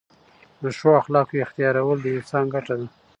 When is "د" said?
0.61-0.63, 2.01-2.07